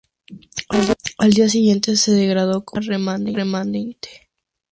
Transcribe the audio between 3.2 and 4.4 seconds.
remanente.